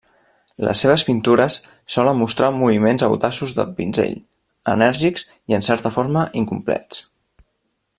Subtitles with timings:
[0.67, 1.57] Les seves pintures
[1.95, 4.19] solen mostrar moviments audaços del pinzell,
[4.77, 7.09] enèrgics i, en certa forma, incomplets.